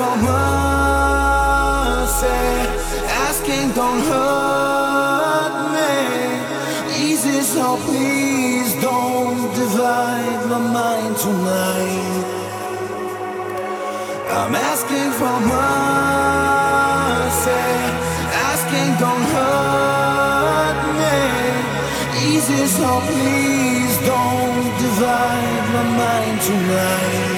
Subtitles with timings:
[0.00, 1.90] romance.
[2.22, 2.60] Eh?
[3.28, 5.94] Asking don't hurt me.
[7.06, 12.24] Easy, so please don't divide my mind tonight.
[14.38, 16.44] I'm asking for mercy.
[17.50, 18.44] Eh?
[18.50, 21.18] Asking don't hurt me.
[22.30, 27.29] Easy, so please don't divide my mind tonight.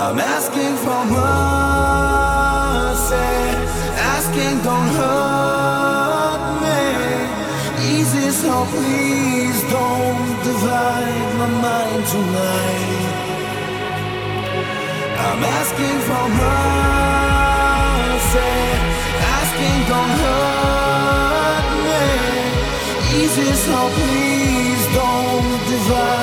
[0.00, 1.26] I'm asking for mercy,
[3.16, 4.06] eh?
[4.14, 6.82] asking don't hurt me.
[7.98, 13.10] Easy, so please don't divide my mind tonight.
[15.26, 17.58] I'm asking for mercy,
[18.38, 19.34] eh?
[19.40, 22.06] asking don't hurt me.
[23.20, 26.17] Easy, so please don't divide.